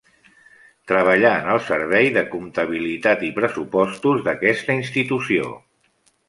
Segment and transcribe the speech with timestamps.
[0.91, 5.53] Treballà en el servei de Comptabilitat i Pressupostos d'aquesta institució.